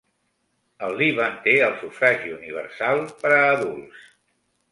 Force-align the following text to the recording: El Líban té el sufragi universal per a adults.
El 0.87 0.95
Líban 1.01 1.35
té 1.43 1.53
el 1.65 1.75
sufragi 1.83 2.33
universal 2.39 3.05
per 3.23 3.35
a 3.35 3.45
adults. 3.53 4.03